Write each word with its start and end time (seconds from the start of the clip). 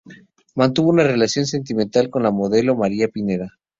Mantuvo 0.55 0.89
una 0.89 1.03
relación 1.03 1.45
sentimental 1.45 2.09
con 2.09 2.23
la 2.23 2.31
modelo 2.31 2.75
María 2.75 3.07
Pineda. 3.07 3.59